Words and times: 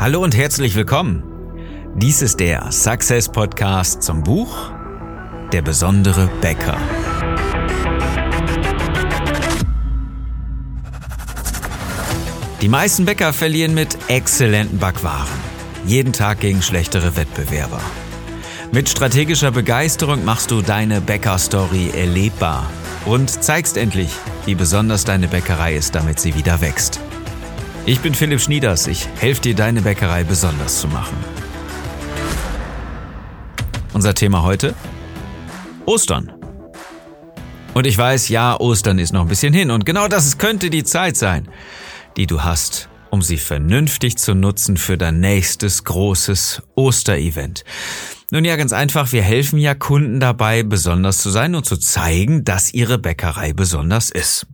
Hallo 0.00 0.22
und 0.22 0.34
herzlich 0.34 0.74
willkommen. 0.76 1.22
Dies 1.94 2.22
ist 2.22 2.40
der 2.40 2.72
Success 2.72 3.28
Podcast 3.28 4.02
zum 4.02 4.22
Buch 4.22 4.72
Der 5.52 5.60
besondere 5.60 6.26
Bäcker. 6.40 6.78
Die 12.62 12.68
meisten 12.70 13.04
Bäcker 13.04 13.34
verlieren 13.34 13.74
mit 13.74 13.98
exzellenten 14.08 14.78
Backwaren. 14.78 15.28
Jeden 15.84 16.14
Tag 16.14 16.40
gegen 16.40 16.62
schlechtere 16.62 17.16
Wettbewerber. 17.16 17.82
Mit 18.72 18.88
strategischer 18.88 19.50
Begeisterung 19.50 20.24
machst 20.24 20.50
du 20.50 20.62
deine 20.62 21.02
Bäckerstory 21.02 21.90
erlebbar 21.94 22.70
und 23.04 23.28
zeigst 23.28 23.76
endlich, 23.76 24.12
wie 24.46 24.54
besonders 24.54 25.04
deine 25.04 25.28
Bäckerei 25.28 25.74
ist, 25.74 25.94
damit 25.94 26.20
sie 26.20 26.34
wieder 26.34 26.62
wächst. 26.62 27.00
Ich 27.90 27.98
bin 27.98 28.14
Philipp 28.14 28.40
Schnieders, 28.40 28.86
ich 28.86 29.08
helfe 29.18 29.40
dir, 29.40 29.56
deine 29.56 29.82
Bäckerei 29.82 30.22
besonders 30.22 30.80
zu 30.80 30.86
machen. 30.86 31.16
Unser 33.92 34.14
Thema 34.14 34.44
heute? 34.44 34.76
Ostern. 35.86 36.30
Und 37.74 37.88
ich 37.88 37.98
weiß, 37.98 38.28
ja, 38.28 38.56
Ostern 38.60 39.00
ist 39.00 39.12
noch 39.12 39.22
ein 39.22 39.28
bisschen 39.28 39.52
hin 39.52 39.72
und 39.72 39.84
genau 39.86 40.06
das 40.06 40.38
könnte 40.38 40.70
die 40.70 40.84
Zeit 40.84 41.16
sein, 41.16 41.48
die 42.16 42.28
du 42.28 42.44
hast, 42.44 42.88
um 43.10 43.22
sie 43.22 43.38
vernünftig 43.38 44.18
zu 44.18 44.36
nutzen 44.36 44.76
für 44.76 44.96
dein 44.96 45.18
nächstes 45.18 45.82
großes 45.82 46.62
Osterevent. 46.76 47.64
Nun 48.30 48.44
ja, 48.44 48.54
ganz 48.54 48.72
einfach, 48.72 49.10
wir 49.10 49.22
helfen 49.22 49.58
ja 49.58 49.74
Kunden 49.74 50.20
dabei, 50.20 50.62
besonders 50.62 51.18
zu 51.18 51.30
sein 51.30 51.56
und 51.56 51.66
zu 51.66 51.76
zeigen, 51.76 52.44
dass 52.44 52.72
ihre 52.72 52.98
Bäckerei 52.98 53.52
besonders 53.52 54.10
ist. 54.10 54.46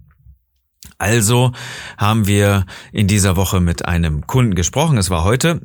Also 0.99 1.53
haben 1.99 2.27
wir 2.27 2.67
in 2.93 3.07
dieser 3.07 3.37
Woche 3.37 3.61
mit 3.61 3.85
einem 3.87 4.27
Kunden 4.27 4.55
gesprochen. 4.55 4.99
Es 4.99 5.11
war 5.11 5.25
heute. 5.25 5.61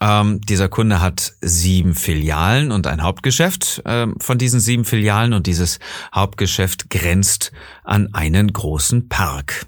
Ähm, 0.00 0.40
dieser 0.40 0.68
Kunde 0.68 1.00
hat 1.00 1.34
sieben 1.40 1.94
Filialen 1.94 2.72
und 2.72 2.88
ein 2.88 3.02
Hauptgeschäft 3.02 3.82
äh, 3.84 4.08
von 4.18 4.36
diesen 4.38 4.58
sieben 4.58 4.84
Filialen 4.84 5.32
und 5.32 5.46
dieses 5.46 5.78
Hauptgeschäft 6.12 6.90
grenzt 6.90 7.52
an 7.84 8.12
einen 8.12 8.52
großen 8.52 9.08
Park. 9.08 9.66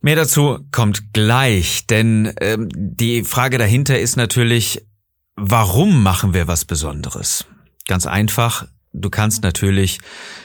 Mehr 0.00 0.16
dazu 0.16 0.58
kommt 0.72 1.12
gleich, 1.12 1.86
denn 1.86 2.32
ähm, 2.40 2.68
die 2.72 3.22
Frage 3.22 3.58
dahinter 3.58 4.00
ist 4.00 4.16
natürlich, 4.16 4.86
warum 5.36 6.02
machen 6.02 6.34
wir 6.34 6.48
was 6.48 6.64
Besonderes? 6.64 7.44
Ganz 7.86 8.06
einfach, 8.06 8.66
du 8.92 9.10
kannst 9.10 9.42
natürlich, 9.42 9.98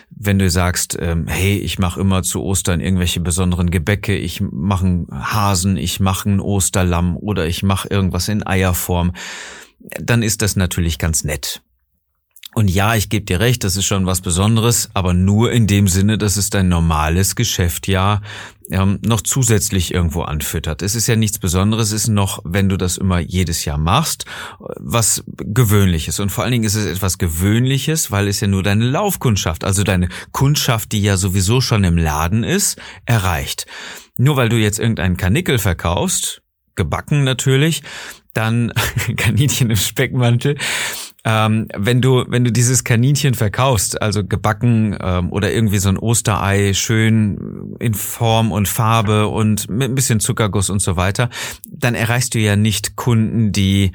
wenn 0.09 0.39
du 0.39 0.49
sagst, 0.49 0.97
ähm, 0.99 1.27
hey, 1.27 1.57
ich 1.57 1.79
mache 1.79 1.99
immer 1.99 2.23
zu 2.23 2.41
Ostern 2.41 2.79
irgendwelche 2.79 3.19
besonderen 3.19 3.69
Gebäcke, 3.69 4.15
ich 4.15 4.41
mache 4.41 4.85
einen 4.85 5.07
Hasen, 5.11 5.77
ich 5.77 5.99
mache 5.99 6.29
ein 6.29 6.39
Osterlamm 6.39 7.17
oder 7.17 7.47
ich 7.47 7.63
mache 7.63 7.87
irgendwas 7.89 8.27
in 8.27 8.45
Eierform, 8.45 9.13
dann 9.79 10.23
ist 10.23 10.41
das 10.41 10.55
natürlich 10.55 10.97
ganz 10.97 11.23
nett. 11.23 11.61
Und 12.57 12.71
ja, 12.71 12.95
ich 12.95 13.09
gebe 13.09 13.23
dir 13.23 13.39
recht, 13.39 13.63
das 13.63 13.75
ist 13.75 13.85
schon 13.85 14.07
was 14.07 14.21
Besonderes, 14.21 14.89
aber 14.95 15.13
nur 15.13 15.51
in 15.51 15.67
dem 15.67 15.87
Sinne, 15.87 16.17
dass 16.17 16.37
es 16.37 16.49
dein 16.49 16.69
normales 16.69 17.35
Geschäft 17.35 17.87
ja 17.87 18.23
ähm, 18.71 18.97
noch 19.05 19.21
zusätzlich 19.21 19.93
irgendwo 19.93 20.23
anfüttert. 20.23 20.81
Es 20.81 20.95
ist 20.95 21.05
ja 21.05 21.15
nichts 21.15 21.37
Besonderes, 21.37 21.91
es 21.91 22.05
ist 22.05 22.07
noch, 22.07 22.41
wenn 22.45 22.67
du 22.67 22.75
das 22.75 22.97
immer 22.97 23.19
jedes 23.19 23.63
Jahr 23.65 23.77
machst, 23.77 24.25
was 24.57 25.23
Gewöhnliches. 25.27 26.19
Und 26.19 26.31
vor 26.31 26.45
allen 26.45 26.51
Dingen 26.51 26.63
ist 26.63 26.73
es 26.73 26.87
etwas 26.87 27.19
Gewöhnliches, 27.19 28.09
weil 28.09 28.27
es 28.27 28.39
ja 28.39 28.47
nur 28.47 28.63
deine 28.63 28.85
Laufkundschaft, 28.85 29.63
also 29.63 29.83
deine 29.83 30.09
Kundschaft, 30.31 30.93
die 30.93 31.03
ja 31.03 31.15
sowieso 31.15 31.61
schon 31.61 31.83
im 31.83 31.95
Laden 31.95 32.43
ist, 32.43 32.81
erreicht. 33.05 33.67
Nur 34.17 34.35
weil 34.35 34.49
du 34.49 34.55
jetzt 34.55 34.79
irgendeinen 34.79 35.15
Kanickel 35.15 35.59
verkaufst, 35.59 36.41
gebacken 36.75 37.23
natürlich, 37.23 37.83
dann 38.33 38.73
Kaninchen 39.15 39.69
im 39.69 39.75
Speckmantel, 39.75 40.57
ähm, 41.27 41.67
wenn 41.75 42.01
du 42.01 42.23
wenn 42.29 42.45
du 42.45 42.53
dieses 42.53 42.85
Kaninchen 42.85 43.33
verkaufst, 43.33 44.01
also 44.01 44.23
gebacken 44.23 44.97
ähm, 45.01 45.29
oder 45.29 45.51
irgendwie 45.51 45.79
so 45.79 45.89
ein 45.89 45.97
Osterei 45.97 46.73
schön 46.73 47.75
in 47.79 47.93
Form 47.93 48.53
und 48.53 48.69
Farbe 48.69 49.27
und 49.27 49.69
mit 49.69 49.91
ein 49.91 49.95
bisschen 49.95 50.21
Zuckerguss 50.21 50.69
und 50.69 50.81
so 50.81 50.95
weiter, 50.95 51.29
dann 51.69 51.95
erreichst 51.95 52.33
du 52.33 52.39
ja 52.39 52.55
nicht 52.55 52.95
Kunden, 52.95 53.51
die 53.51 53.91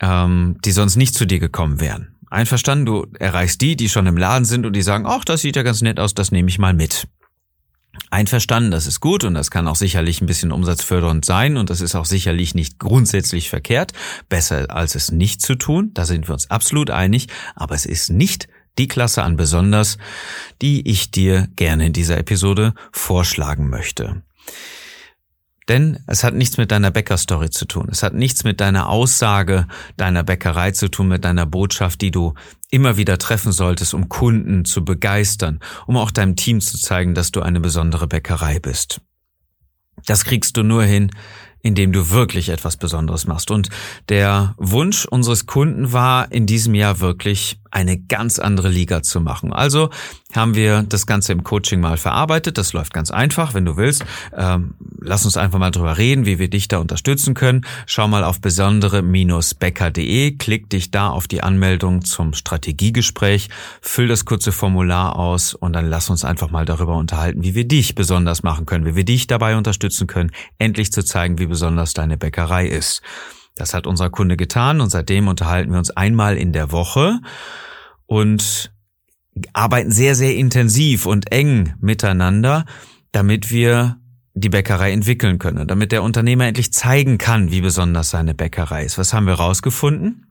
ähm, 0.00 0.56
die 0.64 0.72
sonst 0.72 0.96
nicht 0.96 1.14
zu 1.14 1.26
dir 1.26 1.40
gekommen 1.40 1.78
wären. 1.78 2.16
Einverstanden, 2.30 2.86
du 2.86 3.06
erreichst 3.18 3.60
die, 3.60 3.76
die 3.76 3.90
schon 3.90 4.06
im 4.06 4.16
Laden 4.16 4.46
sind 4.46 4.64
und 4.64 4.74
die 4.74 4.80
sagen, 4.80 5.04
ach, 5.06 5.26
das 5.26 5.42
sieht 5.42 5.56
ja 5.56 5.62
ganz 5.62 5.82
nett 5.82 6.00
aus, 6.00 6.14
das 6.14 6.32
nehme 6.32 6.48
ich 6.48 6.58
mal 6.58 6.72
mit. 6.72 7.06
Einverstanden, 8.12 8.70
das 8.70 8.86
ist 8.86 9.00
gut 9.00 9.24
und 9.24 9.34
das 9.34 9.50
kann 9.50 9.66
auch 9.66 9.76
sicherlich 9.76 10.20
ein 10.20 10.26
bisschen 10.26 10.52
umsatzfördernd 10.52 11.24
sein 11.24 11.56
und 11.56 11.70
das 11.70 11.80
ist 11.80 11.94
auch 11.94 12.04
sicherlich 12.04 12.54
nicht 12.54 12.78
grundsätzlich 12.78 13.48
verkehrt. 13.48 13.92
Besser 14.28 14.66
als 14.70 14.94
es 14.94 15.10
nicht 15.10 15.40
zu 15.40 15.54
tun, 15.54 15.92
da 15.94 16.04
sind 16.04 16.28
wir 16.28 16.34
uns 16.34 16.50
absolut 16.50 16.90
einig, 16.90 17.28
aber 17.54 17.74
es 17.74 17.86
ist 17.86 18.10
nicht 18.10 18.48
die 18.78 18.88
Klasse 18.88 19.22
an 19.22 19.36
besonders, 19.36 19.98
die 20.60 20.88
ich 20.88 21.10
dir 21.10 21.48
gerne 21.56 21.86
in 21.86 21.92
dieser 21.92 22.18
Episode 22.18 22.74
vorschlagen 22.92 23.70
möchte. 23.70 24.22
Denn 25.68 26.00
es 26.06 26.24
hat 26.24 26.34
nichts 26.34 26.56
mit 26.56 26.70
deiner 26.72 26.90
Bäckerstory 26.90 27.50
zu 27.50 27.66
tun. 27.66 27.88
Es 27.90 28.02
hat 28.02 28.14
nichts 28.14 28.44
mit 28.44 28.60
deiner 28.60 28.88
Aussage 28.88 29.66
deiner 29.96 30.24
Bäckerei 30.24 30.72
zu 30.72 30.88
tun, 30.88 31.08
mit 31.08 31.24
deiner 31.24 31.46
Botschaft, 31.46 32.00
die 32.00 32.10
du 32.10 32.34
immer 32.72 32.96
wieder 32.96 33.18
treffen 33.18 33.52
solltest, 33.52 33.94
um 33.94 34.08
Kunden 34.08 34.64
zu 34.64 34.84
begeistern, 34.84 35.60
um 35.86 35.96
auch 35.96 36.10
deinem 36.10 36.36
Team 36.36 36.60
zu 36.60 36.78
zeigen, 36.78 37.14
dass 37.14 37.30
du 37.30 37.42
eine 37.42 37.60
besondere 37.60 38.08
Bäckerei 38.08 38.58
bist. 38.58 39.00
Das 40.06 40.24
kriegst 40.24 40.56
du 40.56 40.62
nur 40.62 40.82
hin, 40.82 41.10
indem 41.60 41.92
du 41.92 42.10
wirklich 42.10 42.48
etwas 42.48 42.78
Besonderes 42.78 43.26
machst. 43.26 43.50
Und 43.50 43.68
der 44.08 44.54
Wunsch 44.56 45.04
unseres 45.04 45.46
Kunden 45.46 45.92
war, 45.92 46.32
in 46.32 46.46
diesem 46.46 46.74
Jahr 46.74 46.98
wirklich 47.00 47.60
eine 47.72 47.98
ganz 47.98 48.38
andere 48.38 48.68
Liga 48.68 49.02
zu 49.02 49.20
machen. 49.20 49.52
Also 49.52 49.90
haben 50.34 50.54
wir 50.54 50.82
das 50.82 51.06
Ganze 51.06 51.32
im 51.32 51.42
Coaching 51.42 51.80
mal 51.80 51.96
verarbeitet. 51.96 52.58
Das 52.58 52.72
läuft 52.72 52.92
ganz 52.92 53.10
einfach, 53.10 53.54
wenn 53.54 53.64
du 53.64 53.76
willst. 53.76 54.04
Ähm, 54.36 54.74
lass 55.00 55.24
uns 55.24 55.36
einfach 55.36 55.58
mal 55.58 55.70
drüber 55.70 55.96
reden, 55.98 56.26
wie 56.26 56.38
wir 56.38 56.48
dich 56.48 56.68
da 56.68 56.78
unterstützen 56.78 57.34
können. 57.34 57.66
Schau 57.86 58.08
mal 58.08 58.24
auf 58.24 58.40
besondere-becker.de, 58.40 60.36
klick 60.36 60.70
dich 60.70 60.90
da 60.90 61.08
auf 61.08 61.26
die 61.28 61.42
Anmeldung 61.42 62.04
zum 62.04 62.34
Strategiegespräch, 62.34 63.48
füll 63.80 64.06
das 64.08 64.26
kurze 64.26 64.52
Formular 64.52 65.16
aus 65.16 65.54
und 65.54 65.72
dann 65.72 65.88
lass 65.88 66.10
uns 66.10 66.24
einfach 66.24 66.50
mal 66.50 66.66
darüber 66.66 66.96
unterhalten, 66.96 67.42
wie 67.42 67.54
wir 67.54 67.66
dich 67.66 67.94
besonders 67.94 68.42
machen 68.42 68.66
können, 68.66 68.84
wie 68.84 68.96
wir 68.96 69.04
dich 69.04 69.26
dabei 69.26 69.56
unterstützen 69.56 70.06
können, 70.06 70.30
endlich 70.58 70.92
zu 70.92 71.02
zeigen, 71.02 71.38
wie 71.38 71.46
besonders 71.46 71.94
deine 71.94 72.18
Bäckerei 72.18 72.66
ist. 72.66 73.02
Das 73.56 73.74
hat 73.74 73.86
unser 73.86 74.10
Kunde 74.10 74.36
getan 74.36 74.80
und 74.80 74.90
seitdem 74.90 75.28
unterhalten 75.28 75.72
wir 75.72 75.78
uns 75.78 75.90
einmal 75.90 76.36
in 76.36 76.52
der 76.52 76.72
Woche 76.72 77.20
und 78.06 78.72
arbeiten 79.52 79.90
sehr, 79.90 80.14
sehr 80.14 80.36
intensiv 80.36 81.06
und 81.06 81.32
eng 81.32 81.74
miteinander, 81.80 82.64
damit 83.12 83.50
wir 83.50 83.98
die 84.34 84.48
Bäckerei 84.48 84.92
entwickeln 84.92 85.38
können, 85.38 85.68
damit 85.68 85.92
der 85.92 86.02
Unternehmer 86.02 86.46
endlich 86.46 86.72
zeigen 86.72 87.18
kann, 87.18 87.50
wie 87.50 87.60
besonders 87.60 88.10
seine 88.10 88.34
Bäckerei 88.34 88.84
ist. 88.84 88.96
Was 88.98 89.12
haben 89.12 89.26
wir 89.26 89.34
rausgefunden? 89.34 90.26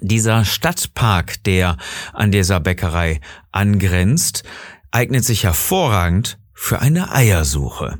Dieser 0.00 0.44
Stadtpark, 0.44 1.42
der 1.44 1.76
an 2.12 2.30
dieser 2.30 2.60
Bäckerei 2.60 3.20
angrenzt, 3.52 4.44
eignet 4.90 5.24
sich 5.24 5.44
hervorragend 5.44 6.38
für 6.60 6.80
eine 6.80 7.12
Eiersuche. 7.12 7.98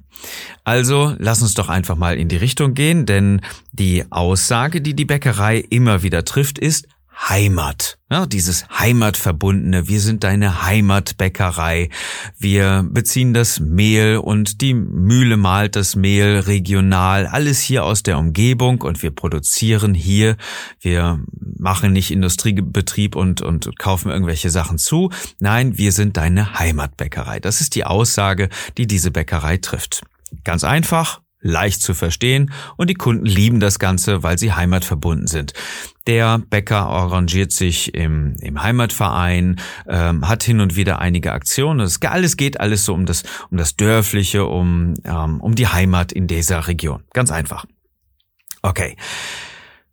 Also 0.64 1.14
lass 1.19 1.42
uns 1.42 1.54
doch 1.54 1.69
einfach 1.69 1.96
mal 1.96 2.19
in 2.19 2.28
die 2.28 2.36
Richtung 2.36 2.74
gehen, 2.74 3.06
denn 3.06 3.41
die 3.70 4.04
Aussage, 4.10 4.80
die 4.80 4.94
die 4.94 5.04
Bäckerei 5.04 5.58
immer 5.58 6.02
wieder 6.02 6.24
trifft, 6.24 6.58
ist 6.58 6.88
Heimat. 7.18 7.98
Ja, 8.10 8.26
dieses 8.26 8.68
Heimatverbundene. 8.70 9.88
Wir 9.88 10.00
sind 10.00 10.24
deine 10.24 10.62
Heimatbäckerei. 10.62 11.90
Wir 12.38 12.86
beziehen 12.90 13.34
das 13.34 13.60
Mehl 13.60 14.16
und 14.16 14.60
die 14.60 14.72
Mühle 14.74 15.36
malt 15.36 15.76
das 15.76 15.96
Mehl 15.96 16.38
regional. 16.38 17.26
Alles 17.26 17.60
hier 17.60 17.84
aus 17.84 18.02
der 18.02 18.18
Umgebung 18.18 18.80
und 18.82 19.03
wir 19.03 19.10
produzieren 19.10 19.94
hier. 19.94 20.36
Wir 20.80 21.20
machen 21.59 21.92
nicht 21.92 22.10
Industriebetrieb 22.10 23.16
und, 23.16 23.42
und 23.42 23.78
kaufen 23.78 24.10
irgendwelche 24.10 24.50
Sachen 24.50 24.78
zu. 24.78 25.10
Nein, 25.38 25.76
wir 25.76 25.92
sind 25.92 26.16
deine 26.16 26.59
Heimatbäckerei. 26.59 27.41
Das 27.41 27.60
ist 27.60 27.74
die 27.74 27.84
Aussage, 27.84 28.48
die 28.78 28.86
diese 28.86 29.10
Bäckerei 29.10 29.59
trifft. 29.59 30.03
Ganz 30.44 30.64
einfach, 30.64 31.21
leicht 31.40 31.82
zu 31.82 31.94
verstehen 31.94 32.52
und 32.76 32.90
die 32.90 32.94
Kunden 32.94 33.26
lieben 33.26 33.60
das 33.60 33.78
Ganze, 33.78 34.22
weil 34.22 34.38
sie 34.38 34.52
heimatverbunden 34.52 35.26
sind. 35.26 35.52
Der 36.06 36.38
Bäcker 36.38 36.86
arrangiert 36.86 37.52
sich 37.52 37.94
im, 37.94 38.36
im 38.40 38.62
Heimatverein, 38.62 39.60
ähm, 39.86 40.26
hat 40.26 40.42
hin 40.42 40.60
und 40.60 40.74
wieder 40.74 41.00
einige 41.00 41.32
Aktionen. 41.32 41.80
Das 41.80 42.00
alles 42.02 42.36
geht 42.36 42.60
alles 42.60 42.84
so 42.84 42.94
um 42.94 43.06
das, 43.06 43.24
um 43.50 43.58
das 43.58 43.76
Dörfliche, 43.76 44.46
um, 44.46 44.94
ähm, 45.04 45.40
um 45.40 45.54
die 45.54 45.68
Heimat 45.68 46.12
in 46.12 46.26
dieser 46.26 46.66
Region. 46.66 47.04
Ganz 47.12 47.30
einfach. 47.30 47.66
Okay. 48.62 48.96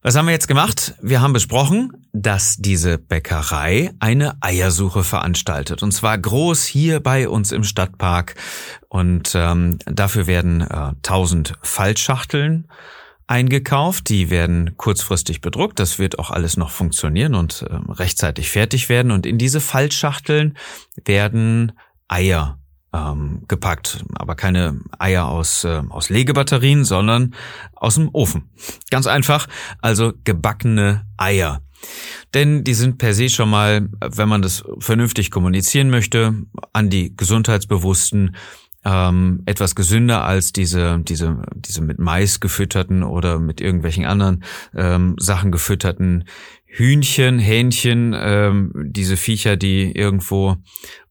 Was 0.06 0.16
haben 0.16 0.28
wir 0.28 0.34
jetzt 0.34 0.48
gemacht? 0.48 0.94
Wir 1.02 1.20
haben 1.20 1.34
besprochen, 1.34 1.92
dass 2.14 2.58
diese 2.58 3.00
Bäckerei 3.00 3.92
eine 3.98 4.36
Eiersuche 4.40 5.04
veranstaltet. 5.04 5.82
Und 5.82 5.94
zwar 5.94 6.16
groß 6.16 6.64
hier 6.64 7.00
bei 7.00 7.28
uns 7.28 7.52
im 7.52 7.64
Stadtpark. 7.64 8.36
Und 8.88 9.32
ähm, 9.34 9.80
dafür 9.88 10.28
werden 10.28 10.62
äh, 10.62 10.94
1000 10.98 11.56
Faltschachteln 11.64 12.68
eingekauft. 13.26 14.10
Die 14.10 14.30
werden 14.30 14.78
kurzfristig 14.78 15.42
bedruckt. 15.42 15.80
Das 15.80 15.98
wird 15.98 16.20
auch 16.20 16.30
alles 16.30 16.56
noch 16.56 16.70
funktionieren 16.70 17.34
und 17.34 17.64
äh, 17.64 17.76
rechtzeitig 17.94 18.52
fertig 18.52 18.90
werden. 18.90 19.12
Und 19.12 19.26
in 19.26 19.40
diese 19.40 19.60
Faltschachteln 19.60 20.56
werden 21.04 21.72
Eier 22.08 22.60
ähm, 22.96 23.44
gepackt, 23.48 24.04
aber 24.16 24.36
keine 24.36 24.80
Eier 24.98 25.28
aus, 25.28 25.64
äh, 25.64 25.82
aus 25.90 26.10
Legebatterien, 26.10 26.86
sondern 26.86 27.36
aus 27.74 27.96
dem 27.96 28.10
Ofen. 28.14 28.50
Ganz 28.90 29.08
einfach, 29.08 29.48
also 29.82 30.14
gebackene 30.24 31.06
Eier. 31.18 31.62
Denn 32.34 32.64
die 32.64 32.74
sind 32.74 32.98
per 32.98 33.14
se 33.14 33.30
schon 33.30 33.50
mal, 33.50 33.90
wenn 34.00 34.30
man 34.30 34.42
das 34.42 34.64
vernünftig 34.80 35.30
kommunizieren 35.30 35.90
möchte, 35.90 36.34
an 36.74 36.90
die 36.90 37.16
Gesundheitsbewussten 37.16 38.36
ähm, 38.86 39.42
etwas 39.46 39.76
gesünder 39.76 40.24
als 40.24 40.54
diese, 40.54 41.00
diese, 41.00 41.42
diese 41.56 41.82
mit 41.82 42.00
Mais 42.00 42.40
gefütterten 42.40 43.04
oder 43.04 43.40
mit 43.40 43.60
irgendwelchen 43.60 44.06
anderen 44.06 44.44
ähm, 44.76 45.16
Sachen 45.20 45.52
gefütterten 45.52 46.26
Hühnchen, 46.78 47.40
Hähnchen, 47.40 48.14
ähm, 48.14 48.72
diese 48.76 49.16
Viecher, 49.16 49.56
die 49.56 49.94
irgendwo 49.94 50.58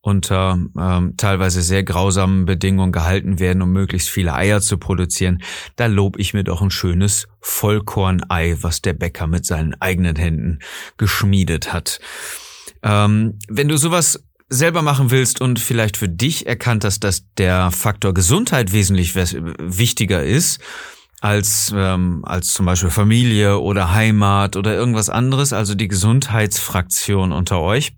unter 0.02 0.58
ähm, 0.78 1.16
teilweise 1.16 1.62
sehr 1.62 1.82
grausamen 1.82 2.44
Bedingungen 2.44 2.92
gehalten 2.92 3.38
werden, 3.38 3.62
um 3.62 3.72
möglichst 3.72 4.10
viele 4.10 4.34
Eier 4.34 4.60
zu 4.60 4.76
produzieren, 4.76 5.42
da 5.76 5.86
lob 5.86 6.18
ich 6.18 6.34
mir 6.34 6.44
doch 6.44 6.60
ein 6.60 6.70
schönes 6.70 7.28
Vollkornei, 7.40 8.58
was 8.60 8.82
der 8.82 8.92
Bäcker 8.92 9.26
mit 9.26 9.46
seinen 9.46 9.74
eigenen 9.80 10.16
Händen 10.16 10.58
geschmiedet 10.98 11.72
hat. 11.72 11.98
Ähm, 12.82 13.38
wenn 13.48 13.68
du 13.68 13.78
sowas 13.78 14.22
selber 14.50 14.82
machen 14.82 15.10
willst 15.10 15.40
und 15.40 15.58
vielleicht 15.58 15.96
für 15.96 16.10
dich 16.10 16.46
erkannt 16.46 16.84
hast, 16.84 17.00
dass 17.04 17.24
der 17.38 17.70
Faktor 17.70 18.12
Gesundheit 18.12 18.72
wesentlich 18.72 19.14
wichtiger 19.14 20.22
ist, 20.22 20.60
als, 21.24 21.72
ähm, 21.74 22.20
als 22.26 22.52
zum 22.52 22.66
Beispiel 22.66 22.90
Familie 22.90 23.58
oder 23.58 23.94
Heimat 23.94 24.56
oder 24.56 24.74
irgendwas 24.74 25.08
anderes, 25.08 25.54
also 25.54 25.74
die 25.74 25.88
Gesundheitsfraktion 25.88 27.32
unter 27.32 27.60
euch, 27.60 27.96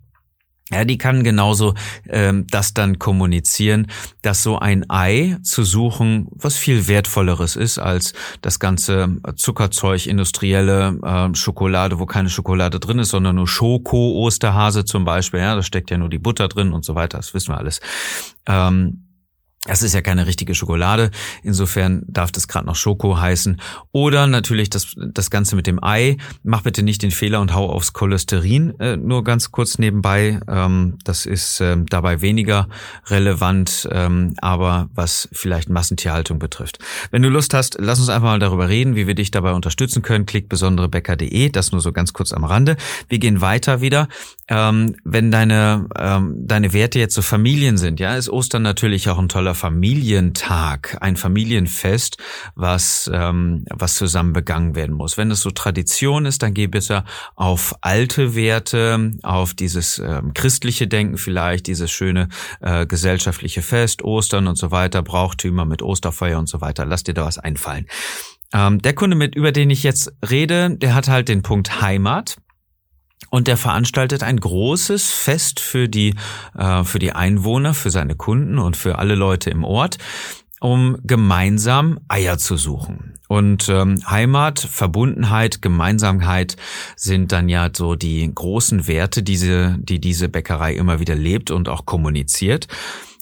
ja, 0.71 0.85
die 0.85 0.97
kann 0.97 1.25
genauso 1.25 1.75
ähm, 2.09 2.47
das 2.49 2.73
dann 2.73 3.01
kommunizieren, 3.01 3.89
dass 4.23 4.45
so 4.45 4.61
ein 4.61 4.89
Ei 4.89 5.39
zu 5.43 5.65
suchen 5.65 6.29
was 6.31 6.57
viel 6.57 6.87
wertvolleres 6.87 7.57
ist 7.57 7.79
als 7.79 8.15
das 8.43 8.61
ganze 8.61 9.17
Zuckerzeug, 9.35 10.07
industrielle 10.07 10.99
äh, 11.03 11.35
Schokolade, 11.35 11.99
wo 11.99 12.07
keine 12.07 12.31
Schokolade 12.31 12.79
drin 12.79 13.01
ist, 13.01 13.09
sondern 13.09 13.37
nur 13.37 13.49
Schoko, 13.49 14.13
Osterhase 14.25 14.85
zum 14.85 15.05
Beispiel. 15.05 15.41
Ja, 15.41 15.57
da 15.57 15.65
steckt 15.65 15.91
ja 15.91 15.99
nur 15.99 16.11
die 16.11 16.21
Butter 16.21 16.47
drin 16.47 16.73
und 16.73 16.85
so 16.85 16.95
weiter. 16.95 17.19
Das 17.19 17.35
wissen 17.35 17.53
wir 17.53 17.59
alles. 17.59 17.81
Ähm, 18.47 19.06
das 19.67 19.83
ist 19.83 19.95
ja 19.95 20.01
keine 20.01 20.27
richtige 20.27 20.55
Schokolade, 20.55 21.11
insofern 21.43 22.03
darf 22.07 22.33
das 22.33 22.49
gerade 22.49 22.67
noch 22.67 22.77
Schoko 22.77 23.19
heißen. 23.19 23.61
Oder 23.93 24.27
natürlich 24.27 24.71
das, 24.71 24.95
das 24.97 25.31
Ganze 25.31 25.57
mit 25.57 25.67
dem 25.67 25.83
Ei. 25.83 26.17
Mach 26.43 26.63
bitte 26.63 26.83
nicht 26.83 27.03
den 27.03 27.11
Fehler 27.11 27.41
und 27.41 27.55
hau 27.55 27.71
aufs 27.71 27.93
Cholesterin, 27.93 28.79
äh, 28.81 28.97
nur 28.97 29.25
ganz 29.25 29.51
kurz 29.51 29.79
nebenbei. 29.79 30.41
Ähm, 30.49 30.99
das 31.05 31.27
ist 31.27 31.61
äh, 31.61 31.77
dabei 31.89 32.21
weniger 32.21 32.69
relevant, 33.07 33.89
ähm, 33.91 34.35
aber 34.39 34.89
was 34.95 35.29
vielleicht 35.33 35.69
Massentierhaltung 35.69 36.39
betrifft. 36.39 36.79
Wenn 37.11 37.23
du 37.23 37.29
Lust 37.29 37.55
hast, 37.55 37.77
lass 37.81 37.99
uns 37.99 38.09
einfach 38.09 38.29
mal 38.29 38.39
darüber 38.39 38.69
reden, 38.69 38.97
wie 38.97 39.07
wir 39.07 39.15
dich 39.15 39.31
dabei 39.31 39.53
unterstützen 39.53 40.03
können. 40.03 40.27
Klick 40.27 40.49
besonderebäcker.de, 40.49 41.51
das 41.51 41.73
nur 41.73 41.81
so 41.81 41.93
ganz 41.93 42.13
kurz 42.13 42.33
am 42.33 42.45
Rande. 42.45 42.77
Wir 43.09 43.19
gehen 43.19 43.41
weiter 43.41 43.81
wieder. 43.81 44.09
Ähm, 44.49 44.95
wenn 45.03 45.33
deine, 45.33 45.89
ähm, 45.99 46.35
deine 46.47 46.73
Werte 46.73 47.01
jetzt 47.01 47.15
so 47.15 47.23
Familien 47.23 47.79
sind, 47.79 47.99
ja, 47.99 48.15
ist 48.17 48.31
Ostern 48.31 48.63
natürlich 48.63 49.09
auch 49.09 49.19
ein 49.19 49.29
toller 49.29 49.56
Familientag, 49.57 50.97
ein 51.01 51.17
Familienfest, 51.17 52.19
was, 52.55 53.11
ähm, 53.13 53.65
was 53.71 53.97
zusammen 53.97 54.33
begangen 54.33 54.77
werden 54.77 54.95
muss. 54.95 55.19
Wenn 55.19 55.31
es 55.33 55.41
so 55.41 55.51
Tradition 55.51 56.27
ist, 56.27 56.43
dann 56.43 56.55
geh 56.55 56.69
bitte 56.69 57.05
auf 57.35 57.75
alte 57.81 58.37
Werte, 58.37 59.13
auf 59.23 59.55
dieses 59.55 59.99
ähm, 59.99 60.33
christliche 60.35 60.87
Denken 60.87 61.19
vielleicht, 61.19 61.67
dieses 61.67 61.91
schöne 61.91 62.29
äh, 62.61 62.87
gesellschaftliche 62.87 63.63
Fest, 63.63 64.03
Ostern 64.03 64.47
und 64.47 64.57
so 64.57 64.71
weiter, 64.71 65.03
Brauchtümer 65.03 65.65
mit 65.65 65.83
Osterfeuer 65.83 66.39
und 66.39 66.49
so 66.49 66.61
weiter. 66.61 66.87
Lass 66.87 67.03
dir 67.03 67.15
da 67.15 67.25
was 67.25 67.39
einfallen. 67.39 67.87
Ähm, 68.53 68.81
der 68.81 68.95
Kunde, 68.95 69.17
mit 69.17 69.35
über 69.35 69.53
den 69.53 69.71
ich 69.71 69.83
jetzt 69.83 70.13
rede, 70.29 70.77
der 70.77 70.95
hat 70.95 71.09
halt 71.09 71.29
den 71.29 71.43
Punkt 71.43 71.81
Heimat. 71.81 72.37
Und 73.31 73.49
der 73.49 73.57
veranstaltet 73.57 74.23
ein 74.23 74.39
großes 74.39 75.13
Fest 75.13 75.61
für 75.61 75.89
die, 75.89 76.15
äh, 76.57 76.85
für 76.85 76.99
die 76.99 77.13
Einwohner, 77.13 77.75
für 77.75 77.91
seine 77.91 78.15
Kunden 78.15 78.59
und 78.59 78.77
für 78.77 78.99
alle 78.99 79.15
Leute 79.15 79.51
im 79.51 79.65
Ort, 79.65 79.99
um 80.61 80.97
gemeinsam 81.05 81.99
Eier 82.09 82.39
zu 82.39 82.57
suchen. 82.57 83.15
Und 83.29 83.69
ähm, 83.69 84.01
Heimat, 84.09 84.61
Verbundenheit, 84.61 85.61
Gemeinsamkeit 85.61 86.57
sind 86.95 87.33
dann 87.33 87.49
ja 87.49 87.71
so 87.75 87.97
die 87.97 88.31
großen 88.33 88.87
Werte, 88.87 89.23
diese, 89.23 89.77
die 89.81 90.01
diese 90.01 90.29
Bäckerei 90.29 90.75
immer 90.75 91.01
wieder 91.01 91.15
lebt 91.17 91.51
und 91.51 91.69
auch 91.69 91.87
kommuniziert. 91.87 92.69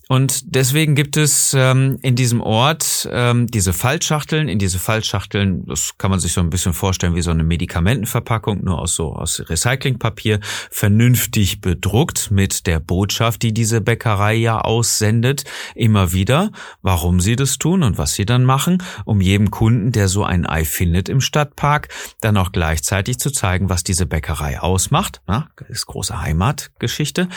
Und 0.09 0.55
deswegen 0.55 0.95
gibt 0.95 1.17
es 1.17 1.55
ähm, 1.55 1.99
in 2.03 2.15
diesem 2.15 2.41
Ort 2.43 3.09
ähm, 3.11 3.47
diese 3.47 3.73
Faltschachteln. 3.73 4.49
In 4.49 4.59
diese 4.59 4.79
Faltschachteln, 4.79 5.65
das 5.67 5.97
kann 5.97 6.11
man 6.11 6.21
sich 6.21 6.33
so 6.35 6.41
ein 6.41 6.51
bisschen 6.51 6.75
vorstellen 6.75 7.15
wie 7.15 7.23
so 7.23 7.31
eine 7.31 7.45
Medikamentenverpackung, 7.45 8.63
nur 8.65 8.79
aus 8.79 8.95
so 8.95 9.15
aus 9.15 9.43
Recyclingpapier, 9.49 10.41
vernünftig 10.71 11.61
bedruckt 11.63 12.31
mit 12.31 12.67
der 12.67 12.81
Botschaft, 12.81 13.43
die 13.43 13.55
diese 13.55 13.81
Bäckerei 13.81 14.35
ja 14.35 14.61
aussendet, 14.61 15.45
immer 15.75 16.13
wieder, 16.13 16.51
warum 16.83 17.21
sie 17.21 17.37
das 17.37 17.57
tun 17.59 17.83
und 17.83 17.97
was 17.97 18.15
sie 18.15 18.27
dann 18.27 18.45
machen, 18.45 18.83
um 19.07 19.21
jedem 19.21 19.51
Kunden, 19.51 19.93
der 19.93 20.09
so 20.09 20.25
ein 20.25 20.47
Ei 20.47 20.65
findet 20.65 21.09
im 21.09 21.23
Stadtpark, 21.23 21.89
dann 22.21 22.37
auch 22.37 22.53
gleichzeitig 22.53 23.19
zu 23.19 23.31
zeigen, 23.31 23.71
was 23.71 23.85
diese 23.85 24.05
Bäckerei 24.05 24.61
ausmacht. 24.61 25.23
Na, 25.27 25.49
ist 25.69 25.87
große 25.87 26.21
Heimatgeschichte. 26.21 27.29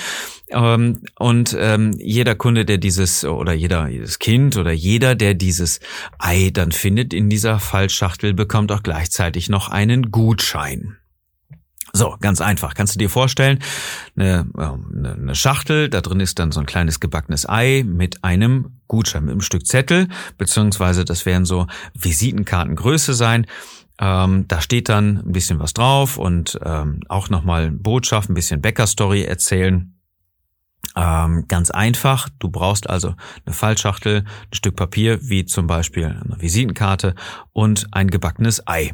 Ähm, 0.50 1.02
und 1.18 1.56
ähm, 1.60 1.94
jeder 1.98 2.36
Kunde, 2.36 2.57
der 2.66 2.78
dieses, 2.78 3.26
oder 3.26 3.54
jeder, 3.54 3.88
jedes 3.88 4.20
Kind 4.20 4.58
oder 4.58 4.72
jeder, 4.72 5.16
der 5.16 5.34
dieses 5.34 5.80
Ei 6.20 6.52
dann 6.54 6.72
findet 6.72 7.14
in 7.14 7.30
dieser 7.30 7.60
Fallschachtel, 7.60 8.34
bekommt 8.34 8.72
auch 8.72 8.84
gleichzeitig 8.84 9.50
noch 9.50 9.70
einen 9.70 10.12
Gutschein. 10.12 10.98
So, 11.94 12.16
ganz 12.20 12.42
einfach. 12.42 12.74
Kannst 12.76 12.96
du 12.96 13.00
dir 13.00 13.10
vorstellen, 13.10 13.60
eine, 14.16 14.48
ähm, 14.58 15.18
eine 15.20 15.36
Schachtel, 15.36 15.90
da 15.90 16.02
drin 16.02 16.20
ist 16.20 16.38
dann 16.38 16.52
so 16.52 16.60
ein 16.60 16.66
kleines 16.66 17.00
gebackenes 17.00 17.50
Ei 17.50 17.84
mit 17.86 18.24
einem 18.24 18.78
Gutschein, 18.88 19.24
mit 19.24 19.32
einem 19.32 19.42
Stück 19.42 19.66
Zettel, 19.66 20.08
beziehungsweise 20.38 21.06
das 21.06 21.26
werden 21.26 21.46
so 21.46 21.66
Visitenkartengröße 21.96 23.14
sein. 23.14 23.48
Ähm, 24.00 24.48
da 24.48 24.62
steht 24.62 24.90
dann 24.90 25.24
ein 25.26 25.32
bisschen 25.32 25.60
was 25.60 25.74
drauf 25.74 26.18
und 26.18 26.60
ähm, 26.64 27.00
auch 27.08 27.30
nochmal 27.30 27.72
Botschaft, 27.72 28.30
ein 28.30 28.36
bisschen 28.36 28.62
Bäckerstory 28.62 29.24
erzählen. 29.24 29.97
Ähm, 30.96 31.46
ganz 31.48 31.70
einfach, 31.70 32.30
du 32.40 32.50
brauchst 32.50 32.90
also 32.90 33.14
eine 33.46 33.54
Fallschachtel, 33.54 34.24
ein 34.24 34.54
Stück 34.56 34.76
Papier, 34.76 35.20
wie 35.22 35.46
zum 35.46 35.68
Beispiel 35.68 36.06
eine 36.06 36.42
Visitenkarte 36.42 37.14
und 37.54 37.88
ein 37.92 38.10
gebackenes 38.10 38.68
Ei. 38.68 38.94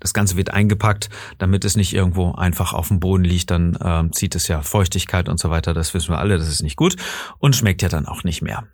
Das 0.00 0.14
Ganze 0.14 0.36
wird 0.36 0.50
eingepackt, 0.50 1.10
damit 1.38 1.64
es 1.64 1.76
nicht 1.76 1.94
irgendwo 1.94 2.32
einfach 2.32 2.72
auf 2.72 2.88
dem 2.88 2.98
Boden 3.00 3.22
liegt, 3.22 3.50
dann 3.50 3.78
ähm, 3.80 4.12
zieht 4.12 4.34
es 4.34 4.48
ja 4.48 4.62
Feuchtigkeit 4.62 5.28
und 5.28 5.38
so 5.38 5.50
weiter, 5.50 5.74
das 5.74 5.94
wissen 5.94 6.10
wir 6.10 6.18
alle, 6.18 6.38
das 6.38 6.48
ist 6.48 6.62
nicht 6.62 6.76
gut 6.76 6.96
und 7.38 7.54
schmeckt 7.54 7.82
ja 7.82 7.88
dann 7.88 8.06
auch 8.06 8.24
nicht 8.24 8.42
mehr. 8.42 8.64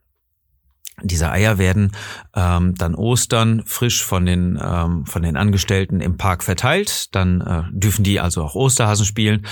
Diese 1.02 1.30
Eier 1.30 1.58
werden 1.58 1.92
ähm, 2.34 2.74
dann 2.74 2.94
Ostern 2.94 3.62
frisch 3.66 4.04
von 4.04 4.26
den, 4.26 4.58
ähm, 4.60 5.06
von 5.06 5.22
den 5.22 5.36
Angestellten 5.36 6.00
im 6.00 6.16
Park 6.16 6.42
verteilt. 6.42 7.14
Dann 7.14 7.40
äh, 7.40 7.62
dürfen 7.70 8.02
die 8.02 8.18
also 8.18 8.42
auch 8.42 8.54
Osterhasen 8.54 9.06
spielen. 9.06 9.46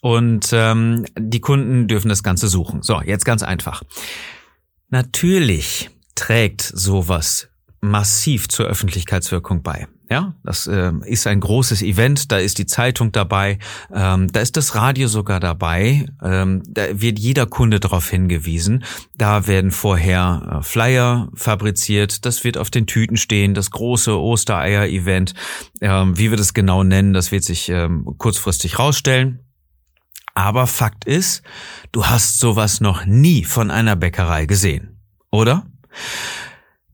Und 0.00 0.50
ähm, 0.52 1.04
die 1.18 1.40
Kunden 1.40 1.88
dürfen 1.88 2.08
das 2.08 2.22
Ganze 2.22 2.48
suchen. 2.48 2.82
So, 2.82 3.00
jetzt 3.02 3.24
ganz 3.24 3.42
einfach. 3.42 3.82
Natürlich 4.88 5.90
trägt 6.14 6.62
sowas 6.62 7.48
massiv 7.80 8.48
zur 8.48 8.66
Öffentlichkeitswirkung 8.66 9.62
bei. 9.62 9.86
Ja, 10.10 10.34
das 10.42 10.66
äh, 10.66 10.92
ist 11.04 11.28
ein 11.28 11.38
großes 11.38 11.82
Event, 11.82 12.32
da 12.32 12.38
ist 12.38 12.58
die 12.58 12.66
Zeitung 12.66 13.12
dabei, 13.12 13.60
ähm, 13.94 14.26
da 14.32 14.40
ist 14.40 14.56
das 14.56 14.74
Radio 14.74 15.06
sogar 15.06 15.38
dabei, 15.38 16.06
ähm, 16.20 16.64
da 16.66 17.00
wird 17.00 17.20
jeder 17.20 17.46
Kunde 17.46 17.78
darauf 17.78 18.10
hingewiesen. 18.10 18.82
Da 19.16 19.46
werden 19.46 19.70
vorher 19.70 20.58
äh, 20.58 20.62
Flyer 20.64 21.28
fabriziert, 21.34 22.26
das 22.26 22.42
wird 22.42 22.58
auf 22.58 22.70
den 22.70 22.88
Tüten 22.88 23.16
stehen, 23.16 23.54
das 23.54 23.70
große 23.70 24.18
Ostereier-Event, 24.18 25.34
ähm, 25.80 26.18
wie 26.18 26.30
wir 26.30 26.36
das 26.36 26.54
genau 26.54 26.82
nennen, 26.82 27.12
das 27.12 27.30
wird 27.30 27.44
sich 27.44 27.68
ähm, 27.68 28.04
kurzfristig 28.18 28.80
rausstellen. 28.80 29.49
Aber 30.34 30.66
Fakt 30.66 31.04
ist, 31.04 31.42
du 31.92 32.06
hast 32.06 32.40
sowas 32.40 32.80
noch 32.80 33.04
nie 33.04 33.44
von 33.44 33.70
einer 33.70 33.96
Bäckerei 33.96 34.46
gesehen, 34.46 35.00
oder? 35.30 35.66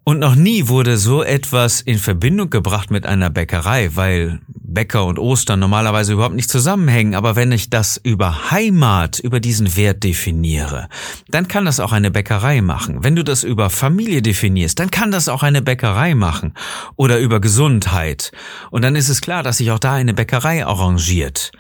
Und 0.09 0.21
noch 0.21 0.37
nie 0.37 0.69
wurde 0.69 0.99
so 0.99 1.25
etwas 1.25 1.81
in 1.81 1.99
Verbindung 1.99 2.49
gebracht 2.49 2.93
mit 2.93 3.07
einer 3.07 3.29
Bäckerei, 3.29 3.91
weil 3.95 4.39
Bäcker 4.47 5.05
und 5.05 5.19
Ostern 5.19 5.59
normalerweise 5.59 6.13
überhaupt 6.13 6.37
nicht 6.37 6.49
zusammenhängen, 6.49 7.17
aber 7.17 7.35
wenn 7.35 7.51
ich 7.51 7.71
das 7.71 7.97
über 7.97 8.53
Heimat, 8.53 9.19
über 9.19 9.41
diesen 9.41 9.75
Wert 9.75 10.05
definiere, 10.05 10.89
dann 11.29 11.49
kann 11.49 11.65
das 11.65 11.81
auch 11.81 11.91
eine 11.91 12.13
Bäckerei 12.13 12.61
machen. 12.61 13.03
Wenn 13.03 13.17
du 13.17 13.25
das 13.25 13.43
über 13.43 13.69
Familie 13.69 14.23
definierst, 14.23 14.79
dann 14.79 14.93
kann 14.93 15.11
das 15.11 15.29
auch 15.29 15.43
eine 15.43 15.61
Bäckerei 15.61 16.15
machen. 16.15 16.55
Oder 16.95 17.19
über 17.19 17.41
Gesundheit. 17.41 18.31
Und 18.71 18.83
dann 18.83 18.95
ist 18.95 19.09
es 19.09 19.21
klar, 19.21 19.43
dass 19.43 19.57
sich 19.57 19.73
auch 19.73 19.81
da 19.81 19.95
eine 19.95 20.15
Bäckerei 20.15 20.65
arrangiert. 20.65 21.51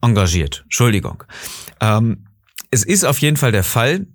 Engagiert, 0.00 0.62
Entschuldigung. 0.64 1.24
Ähm, 1.80 2.26
es 2.70 2.84
ist 2.84 3.04
auf 3.04 3.18
jeden 3.18 3.36
Fall 3.36 3.52
der 3.52 3.64
Fall, 3.64 4.06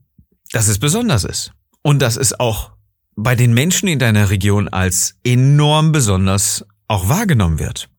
dass 0.51 0.67
es 0.67 0.79
besonders 0.79 1.23
ist. 1.23 1.51
Und 1.81 2.01
dass 2.01 2.17
es 2.17 2.39
auch 2.39 2.71
bei 3.15 3.35
den 3.35 3.53
Menschen 3.53 3.87
in 3.87 3.99
deiner 3.99 4.29
Region 4.29 4.67
als 4.67 5.15
enorm 5.23 5.91
besonders 5.91 6.65
auch 6.87 7.09
wahrgenommen 7.09 7.59
wird. 7.59 7.89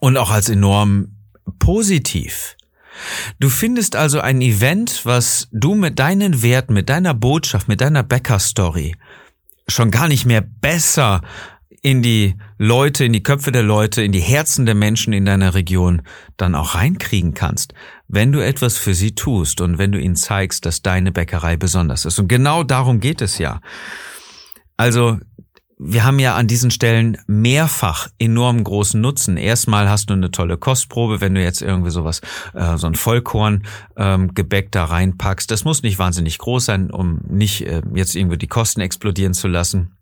Und 0.00 0.16
auch 0.16 0.30
als 0.30 0.48
enorm 0.48 1.16
positiv. 1.58 2.56
Du 3.40 3.48
findest 3.48 3.96
also 3.96 4.20
ein 4.20 4.40
Event, 4.40 5.04
was 5.04 5.48
du 5.50 5.74
mit 5.74 5.98
deinen 5.98 6.42
Werten, 6.42 6.74
mit 6.74 6.88
deiner 6.88 7.14
Botschaft, 7.14 7.68
mit 7.68 7.80
deiner 7.80 8.02
Bäcker-Story 8.02 8.96
schon 9.68 9.90
gar 9.90 10.08
nicht 10.08 10.26
mehr 10.26 10.42
besser 10.42 11.22
in 11.84 12.00
die 12.00 12.34
Leute, 12.56 13.04
in 13.04 13.12
die 13.12 13.22
Köpfe 13.22 13.52
der 13.52 13.62
Leute, 13.62 14.02
in 14.02 14.10
die 14.10 14.20
Herzen 14.20 14.64
der 14.64 14.74
Menschen 14.74 15.12
in 15.12 15.26
deiner 15.26 15.52
Region 15.52 16.00
dann 16.38 16.54
auch 16.54 16.74
reinkriegen 16.74 17.34
kannst, 17.34 17.74
wenn 18.08 18.32
du 18.32 18.40
etwas 18.40 18.78
für 18.78 18.94
sie 18.94 19.14
tust 19.14 19.60
und 19.60 19.76
wenn 19.76 19.92
du 19.92 20.00
ihnen 20.00 20.16
zeigst, 20.16 20.64
dass 20.64 20.80
deine 20.80 21.12
Bäckerei 21.12 21.58
besonders 21.58 22.06
ist. 22.06 22.18
Und 22.18 22.28
genau 22.28 22.62
darum 22.62 23.00
geht 23.00 23.20
es 23.20 23.36
ja. 23.36 23.60
Also 24.78 25.18
wir 25.78 26.04
haben 26.04 26.18
ja 26.18 26.36
an 26.36 26.46
diesen 26.46 26.70
Stellen 26.70 27.18
mehrfach 27.26 28.08
enorm 28.18 28.64
großen 28.64 28.98
Nutzen. 28.98 29.36
Erstmal 29.36 29.90
hast 29.90 30.08
du 30.08 30.14
eine 30.14 30.30
tolle 30.30 30.56
Kostprobe, 30.56 31.20
wenn 31.20 31.34
du 31.34 31.42
jetzt 31.42 31.60
irgendwie 31.60 31.90
sowas, 31.90 32.22
äh, 32.54 32.78
so 32.78 32.86
ein 32.86 32.94
Vollkorn 32.94 33.64
ähm, 33.98 34.30
da 34.70 34.84
reinpackst. 34.86 35.50
Das 35.50 35.64
muss 35.64 35.82
nicht 35.82 35.98
wahnsinnig 35.98 36.38
groß 36.38 36.64
sein, 36.64 36.90
um 36.90 37.20
nicht 37.28 37.66
äh, 37.66 37.82
jetzt 37.94 38.16
irgendwie 38.16 38.38
die 38.38 38.46
Kosten 38.46 38.80
explodieren 38.80 39.34
zu 39.34 39.48
lassen 39.48 39.94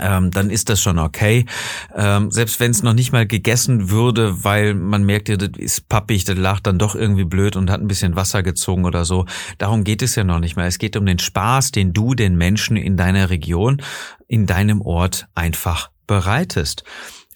ähm, 0.00 0.30
dann 0.30 0.48
ist 0.48 0.70
das 0.70 0.80
schon 0.80 0.98
okay. 0.98 1.44
Ähm, 1.94 2.30
selbst 2.30 2.60
wenn 2.60 2.70
es 2.70 2.82
noch 2.82 2.94
nicht 2.94 3.12
mal 3.12 3.26
gegessen 3.26 3.90
würde, 3.90 4.42
weil 4.42 4.74
man 4.74 5.04
merkt, 5.04 5.28
ja, 5.28 5.36
das 5.36 5.50
ist 5.58 5.88
pappig, 5.88 6.24
das 6.24 6.38
lacht 6.38 6.66
dann 6.66 6.78
doch 6.78 6.94
irgendwie 6.94 7.24
blöd 7.24 7.56
und 7.56 7.70
hat 7.70 7.80
ein 7.80 7.88
bisschen 7.88 8.16
Wasser 8.16 8.42
gezogen 8.42 8.86
oder 8.86 9.04
so. 9.04 9.26
Darum 9.58 9.84
geht 9.84 10.00
es 10.00 10.14
ja 10.14 10.24
noch 10.24 10.40
nicht 10.40 10.56
mal. 10.56 10.66
Es 10.66 10.78
geht 10.78 10.96
um 10.96 11.04
den 11.04 11.18
Spaß, 11.18 11.72
den 11.72 11.92
du 11.92 12.14
den 12.14 12.36
Menschen 12.36 12.76
in 12.76 12.96
deiner 12.96 13.28
Region, 13.28 13.82
in 14.28 14.46
deinem 14.46 14.80
Ort 14.80 15.26
einfach 15.34 15.90
bereitest. 16.06 16.84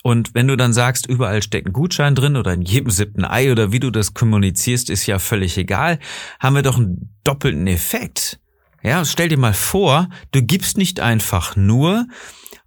Und 0.02 0.34
wenn 0.34 0.46
du 0.46 0.56
dann 0.56 0.72
sagst, 0.72 1.06
überall 1.06 1.42
steckt 1.42 1.66
ein 1.66 1.72
Gutschein 1.72 2.14
drin 2.14 2.36
oder 2.36 2.54
in 2.54 2.62
jedem 2.62 2.90
siebten 2.90 3.24
Ei 3.24 3.50
oder 3.50 3.72
wie 3.72 3.80
du 3.80 3.90
das 3.90 4.14
kommunizierst, 4.14 4.88
ist 4.88 5.06
ja 5.06 5.18
völlig 5.18 5.58
egal, 5.58 5.98
haben 6.38 6.54
wir 6.54 6.62
doch 6.62 6.76
einen 6.76 7.12
doppelten 7.24 7.66
Effekt. 7.66 8.38
Ja, 8.84 9.04
stell 9.04 9.28
dir 9.28 9.36
mal 9.36 9.52
vor, 9.52 10.08
du 10.30 10.42
gibst 10.42 10.78
nicht 10.78 11.00
einfach 11.00 11.56
nur, 11.56 12.06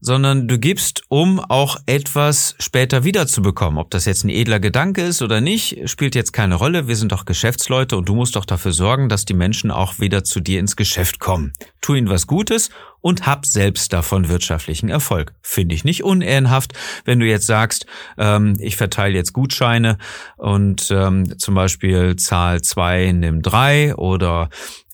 sondern 0.01 0.48
du 0.48 0.60
gibst, 0.60 1.03
um 1.10 1.39
auch 1.39 1.77
etwas 1.86 2.56
später 2.60 3.03
wiederzubekommen. 3.03 3.79
Ob 3.79 3.91
das 3.91 4.06
jetzt 4.06 4.24
ein 4.24 4.29
edler 4.29 4.60
Gedanke 4.60 5.01
ist 5.01 5.22
oder 5.22 5.41
nicht, 5.41 5.89
spielt 5.89 6.15
jetzt 6.15 6.32
keine 6.34 6.56
Rolle. 6.56 6.88
Wir 6.88 6.96
sind 6.96 7.12
doch 7.12 7.25
Geschäftsleute 7.25 7.98
und 7.98 8.08
du 8.08 8.15
musst 8.15 8.36
doch 8.36 8.46
dafür 8.46 8.72
sorgen, 8.72 9.10
dass 9.10 9.25
die 9.25 9.34
Menschen 9.34 9.72
auch 9.72 10.00
wieder 10.00 10.24
zu 10.24 10.39
dir 10.39 10.60
ins 10.60 10.75
Geschäft 10.75 11.20
kommen. 11.20 11.53
Tu 11.82 11.96
ihnen 11.96 12.10
was 12.10 12.27
Gutes 12.27 12.70
und 13.01 13.25
hab 13.25 13.46
selbst 13.46 13.94
davon 13.94 14.29
wirtschaftlichen 14.29 14.89
Erfolg. 14.89 15.34
Finde 15.41 15.75
ich 15.75 15.84
nicht 15.84 16.03
unehrenhaft, 16.03 16.74
wenn 17.06 17.20
du 17.20 17.25
jetzt 17.25 17.46
sagst, 17.46 17.86
ähm, 18.18 18.56
ich 18.60 18.75
verteile 18.75 19.15
jetzt 19.15 19.34
Gutscheine 19.34 19.98
und 20.38 20.89
ähm, 20.91 21.38
zum 21.38 21.56
Beispiel 21.56 22.15
Zahl 22.18 22.62
zwei 22.62 23.12
nimm 23.12 23.41
drei 23.41 23.96
oder 23.96 24.50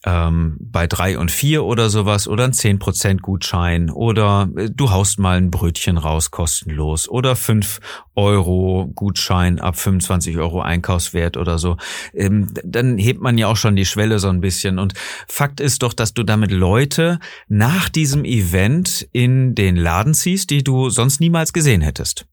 ähm, 0.06 0.58
bei 0.60 0.88
drei 0.88 1.18
und 1.18 1.32
vier 1.32 1.64
oder 1.66 1.90
sowas 1.90 2.28
oder 2.28 2.46
ein 2.46 2.54
zehn 2.54 2.78
Prozent 2.80 3.22
Gutschein 3.24 3.90
oder 3.90 4.50
äh, 4.56 4.70
du 4.70 4.92
haust 4.92 5.20
mal 5.20 5.38
ein 5.38 5.50
Brötchen 5.50 5.98
raus 5.98 6.30
kostenlos 6.32 7.10
oder 7.10 7.36
fünf 7.36 7.80
Euro 8.16 8.92
Gutschein 8.94 9.60
ab 9.60 9.78
25 9.78 10.38
Euro 10.38 10.62
Einkaufswert 10.62 11.38
oder 11.38 11.58
so. 11.58 11.78
Ähm, 12.14 12.48
dann 12.64 12.98
hebt 12.98 13.22
man 13.22 13.38
ja 13.38 13.48
auch 13.48 13.58
schon 13.58 13.76
die 13.76 13.86
Schwelle 13.86 14.20
so 14.20 14.30
ein 14.30 14.42
bisschen. 14.42 14.80
Und 14.80 14.94
Fakt 15.28 15.60
ist 15.60 15.84
doch, 15.84 15.94
dass 15.94 16.14
du 16.14 16.24
damit 16.24 16.52
Leute 16.52 17.20
nach 17.48 17.90
diesem 17.90 18.24
Event 18.24 19.08
in 19.12 19.56
den 19.56 19.76
Laden 19.76 20.14
ziehst, 20.14 20.50
die 20.52 20.64
du 20.64 20.90
sonst 20.90 21.20
niemals 21.20 21.52
gesehen 21.52 21.82
hättest. 21.82 22.26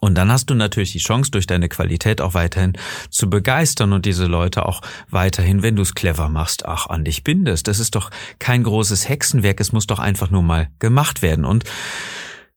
Und 0.00 0.14
dann 0.16 0.30
hast 0.30 0.50
du 0.50 0.54
natürlich 0.54 0.92
die 0.92 0.98
Chance, 0.98 1.30
durch 1.30 1.46
deine 1.46 1.68
Qualität 1.68 2.20
auch 2.20 2.34
weiterhin 2.34 2.74
zu 3.10 3.28
begeistern 3.28 3.92
und 3.92 4.06
diese 4.06 4.26
Leute 4.26 4.66
auch 4.66 4.80
weiterhin, 5.10 5.62
wenn 5.62 5.76
du 5.76 5.82
es 5.82 5.94
clever 5.94 6.28
machst, 6.28 6.66
ach, 6.66 6.86
an 6.86 7.04
dich 7.04 7.24
bindest. 7.24 7.68
Das 7.68 7.80
ist 7.80 7.94
doch 7.94 8.10
kein 8.38 8.62
großes 8.62 9.08
Hexenwerk, 9.08 9.60
es 9.60 9.72
muss 9.72 9.86
doch 9.86 9.98
einfach 9.98 10.30
nur 10.30 10.42
mal 10.42 10.68
gemacht 10.78 11.22
werden. 11.22 11.44
Und 11.44 11.64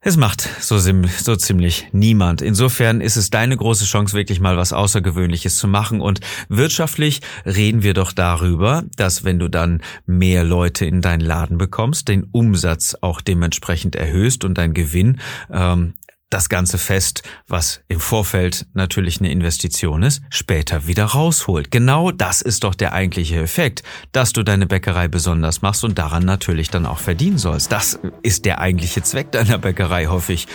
es 0.03 0.17
macht 0.17 0.49
so, 0.59 0.79
so 0.79 1.35
ziemlich 1.35 1.87
niemand. 1.91 2.41
Insofern 2.41 3.01
ist 3.01 3.17
es 3.17 3.29
deine 3.29 3.55
große 3.55 3.85
Chance, 3.85 4.15
wirklich 4.15 4.39
mal 4.39 4.57
was 4.57 4.73
Außergewöhnliches 4.73 5.57
zu 5.57 5.67
machen. 5.67 6.01
Und 6.01 6.21
wirtschaftlich 6.49 7.21
reden 7.45 7.83
wir 7.83 7.93
doch 7.93 8.11
darüber, 8.11 8.83
dass 8.95 9.23
wenn 9.23 9.37
du 9.37 9.47
dann 9.47 9.83
mehr 10.07 10.43
Leute 10.43 10.85
in 10.87 11.01
deinen 11.01 11.21
Laden 11.21 11.59
bekommst, 11.59 12.07
den 12.07 12.23
Umsatz 12.23 12.97
auch 13.01 13.21
dementsprechend 13.21 13.95
erhöhst 13.95 14.43
und 14.43 14.57
dein 14.57 14.73
Gewinn 14.73 15.19
ähm, 15.51 15.93
das 16.31 16.49
ganze 16.49 16.77
Fest, 16.77 17.23
was 17.47 17.81
im 17.87 17.99
Vorfeld 17.99 18.65
natürlich 18.73 19.19
eine 19.19 19.31
Investition 19.31 20.01
ist, 20.01 20.23
später 20.29 20.87
wieder 20.87 21.05
rausholt. 21.05 21.69
Genau 21.71 22.11
das 22.11 22.41
ist 22.41 22.63
doch 22.63 22.73
der 22.73 22.93
eigentliche 22.93 23.41
Effekt, 23.41 23.83
dass 24.13 24.33
du 24.33 24.41
deine 24.41 24.65
Bäckerei 24.65 25.07
besonders 25.07 25.61
machst 25.61 25.83
und 25.83 25.99
daran 25.99 26.23
natürlich 26.23 26.69
dann 26.69 26.85
auch 26.85 26.99
verdienen 26.99 27.37
sollst. 27.37 27.71
Das 27.71 27.99
ist 28.23 28.45
der 28.45 28.59
eigentliche 28.59 29.03
Zweck 29.03 29.31
deiner 29.31 29.57
Bäckerei, 29.57 30.07
hoffe 30.07 30.33
ich, 30.33 30.47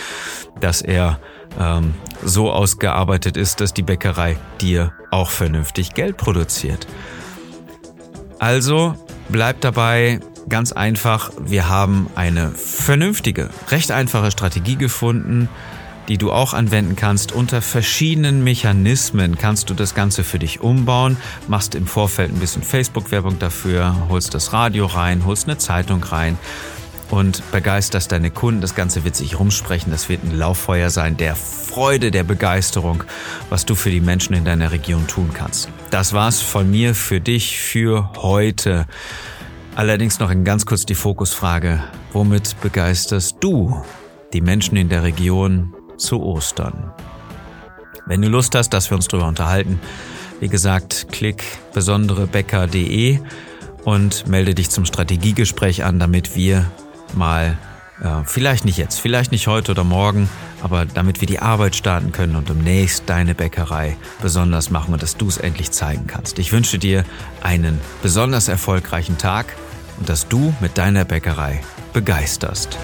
dass 0.59 0.81
er 0.81 1.19
ähm, 1.59 1.93
so 2.23 2.51
ausgearbeitet 2.51 3.37
ist, 3.37 3.61
dass 3.61 3.73
die 3.73 3.83
Bäckerei 3.83 4.37
dir 4.59 4.93
auch 5.11 5.29
vernünftig 5.29 5.93
Geld 5.93 6.17
produziert. 6.17 6.87
Also 8.39 8.95
bleib 9.29 9.61
dabei, 9.61 10.19
Ganz 10.49 10.71
einfach, 10.71 11.31
wir 11.41 11.67
haben 11.67 12.09
eine 12.15 12.51
vernünftige, 12.51 13.49
recht 13.69 13.91
einfache 13.91 14.31
Strategie 14.31 14.77
gefunden, 14.77 15.49
die 16.07 16.17
du 16.17 16.31
auch 16.31 16.53
anwenden 16.53 16.95
kannst. 16.95 17.33
Unter 17.33 17.61
verschiedenen 17.61 18.45
Mechanismen 18.45 19.37
kannst 19.37 19.69
du 19.69 19.73
das 19.73 19.93
Ganze 19.93 20.23
für 20.23 20.39
dich 20.39 20.61
umbauen, 20.61 21.17
machst 21.49 21.75
im 21.75 21.85
Vorfeld 21.85 22.31
ein 22.31 22.39
bisschen 22.39 22.63
Facebook-Werbung 22.63 23.39
dafür, 23.39 24.07
holst 24.07 24.33
das 24.33 24.53
Radio 24.53 24.85
rein, 24.85 25.25
holst 25.25 25.49
eine 25.49 25.57
Zeitung 25.57 26.01
rein 26.01 26.37
und 27.09 27.43
begeisterst 27.51 28.13
deine 28.13 28.31
Kunden. 28.31 28.61
Das 28.61 28.73
Ganze 28.73 29.03
wird 29.03 29.17
sich 29.17 29.37
rumsprechen. 29.37 29.91
Das 29.91 30.07
wird 30.07 30.23
ein 30.23 30.37
Lauffeuer 30.37 30.89
sein 30.89 31.17
der 31.17 31.35
Freude, 31.35 32.09
der 32.09 32.23
Begeisterung, 32.23 33.03
was 33.49 33.65
du 33.65 33.75
für 33.75 33.89
die 33.89 34.01
Menschen 34.01 34.33
in 34.33 34.45
deiner 34.45 34.71
Region 34.71 35.07
tun 35.07 35.31
kannst. 35.33 35.67
Das 35.89 36.13
war's 36.13 36.41
von 36.41 36.71
mir 36.71 36.95
für 36.95 37.19
dich 37.19 37.59
für 37.59 38.11
heute. 38.15 38.87
Allerdings 39.77 40.17
noch 40.17 40.33
ganz 40.43 40.65
kurz 40.65 40.87
die 40.87 40.95
Fokusfrage. 40.95 41.83
Womit 42.11 42.59
begeisterst 42.61 43.37
du 43.41 43.79
die 44.33 44.41
Menschen 44.41 44.75
in 44.75 44.89
der 44.89 45.03
Region 45.03 45.71
zu 45.97 46.19
Ostern? 46.23 46.91
Wenn 48.07 48.23
du 48.23 48.27
Lust 48.27 48.55
hast, 48.55 48.69
dass 48.69 48.89
wir 48.89 48.95
uns 48.95 49.07
darüber 49.07 49.27
unterhalten, 49.27 49.79
wie 50.39 50.47
gesagt, 50.47 51.09
klick 51.11 51.43
besonderebäcker.de 51.75 53.19
und 53.85 54.25
melde 54.25 54.55
dich 54.55 54.71
zum 54.71 54.83
Strategiegespräch 54.83 55.83
an, 55.83 55.99
damit 55.99 56.35
wir 56.35 56.65
mal, 57.13 57.55
äh, 58.01 58.23
vielleicht 58.25 58.65
nicht 58.65 58.79
jetzt, 58.79 58.99
vielleicht 58.99 59.31
nicht 59.31 59.45
heute 59.45 59.73
oder 59.73 59.83
morgen, 59.83 60.27
aber 60.63 60.87
damit 60.87 61.21
wir 61.21 61.27
die 61.27 61.37
Arbeit 61.37 61.75
starten 61.75 62.11
können 62.11 62.35
und 62.35 62.49
demnächst 62.49 63.03
deine 63.05 63.35
Bäckerei 63.35 63.95
besonders 64.23 64.71
machen 64.71 64.95
und 64.95 65.03
dass 65.03 65.17
du 65.17 65.27
es 65.27 65.37
endlich 65.37 65.69
zeigen 65.69 66.07
kannst. 66.07 66.39
Ich 66.39 66.51
wünsche 66.51 66.79
dir 66.79 67.03
einen 67.43 67.79
besonders 68.01 68.47
erfolgreichen 68.47 69.19
Tag 69.19 69.55
und 69.97 70.09
dass 70.09 70.27
du 70.27 70.53
mit 70.59 70.77
deiner 70.77 71.05
Bäckerei 71.05 71.61
begeisterst. 71.93 72.77